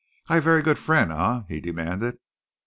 [0.29, 1.11] "I ver' good fren'?
[1.11, 2.17] Eh?" he demanded.